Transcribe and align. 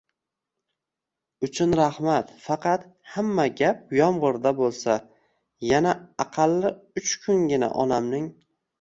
uchun 1.47 1.75
rahmat. 1.79 2.31
Faqat... 2.47 2.87
Hamma 3.17 3.47
gap 3.61 3.95
yomg'irda 3.99 4.55
bo'lsa, 4.63 4.99
yana 5.71 5.95
aqalli 6.29 6.77
uch 7.05 7.17
kungina 7.29 7.75
onamning 7.87 8.31